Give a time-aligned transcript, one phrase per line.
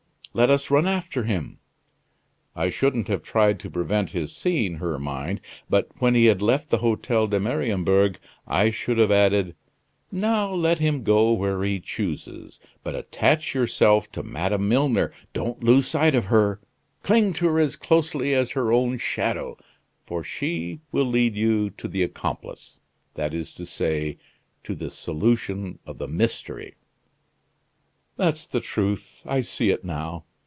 [0.33, 1.59] Let us run after him.'
[2.55, 5.41] I shouldn't have tried to prevent his seeing her, mind.
[5.69, 8.17] But when he had left the Hotel de Mariembourg,
[8.47, 9.55] I should have added:
[10.09, 15.87] 'Now, let him go where he chooses; but attach yourself to Madame Milner; don't lose
[15.89, 16.61] sight of her;
[17.03, 19.57] cling to her as closely as her own shadow,
[20.05, 22.79] for she will lead you to the accomplice
[23.15, 24.17] that is to say
[24.63, 26.75] to the solution of the mystery.'"
[28.17, 30.25] "That's the truth; I see it now."